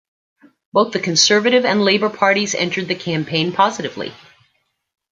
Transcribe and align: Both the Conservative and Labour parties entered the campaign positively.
Both 0.73 0.93
the 0.93 0.99
Conservative 0.99 1.63
and 1.63 1.85
Labour 1.85 2.09
parties 2.09 2.55
entered 2.55 2.87
the 2.87 2.95
campaign 2.95 3.51
positively. 3.53 4.13